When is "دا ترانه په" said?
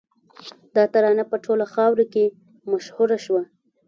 0.75-1.35